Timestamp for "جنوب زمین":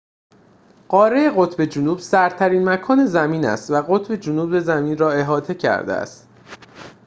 4.15-4.97